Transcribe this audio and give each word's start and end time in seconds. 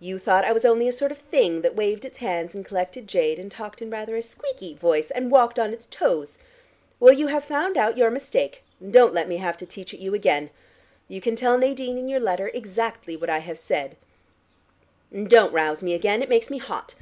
You 0.00 0.18
thought 0.18 0.44
I 0.44 0.52
was 0.52 0.66
only 0.66 0.86
a 0.86 0.92
sort 0.92 1.12
of 1.12 1.16
thing 1.16 1.62
that 1.62 1.74
waved 1.74 2.04
its 2.04 2.18
hands 2.18 2.54
and 2.54 2.62
collected 2.62 3.08
jade, 3.08 3.38
and 3.38 3.50
talked 3.50 3.80
in 3.80 3.88
rather 3.88 4.14
a 4.16 4.22
squeaky 4.22 4.74
voice, 4.74 5.10
and 5.10 5.30
walked 5.30 5.58
on 5.58 5.72
its 5.72 5.86
toes. 5.90 6.36
Well, 7.00 7.14
you 7.14 7.28
have 7.28 7.42
found 7.42 7.78
out 7.78 7.96
your 7.96 8.10
mistake, 8.10 8.64
and 8.80 8.92
don't 8.92 9.14
let 9.14 9.28
me 9.30 9.38
have 9.38 9.56
to 9.56 9.64
teach 9.64 9.94
it 9.94 10.00
you 10.00 10.12
again. 10.12 10.50
You 11.08 11.22
can 11.22 11.36
tell 11.36 11.56
Nadine 11.56 11.96
in 11.96 12.06
your 12.06 12.20
letter 12.20 12.50
exactly 12.52 13.16
what 13.16 13.30
I 13.30 13.38
have 13.38 13.58
said. 13.58 13.96
And 15.10 15.26
don't 15.30 15.54
rouse 15.54 15.82
me 15.82 15.94
again: 15.94 16.20
it 16.22 16.28
makes 16.28 16.50
me 16.50 16.58
hot. 16.58 16.94